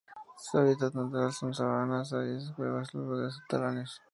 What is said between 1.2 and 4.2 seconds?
son: sabanas áridas cuevas, y los lugares subterráneos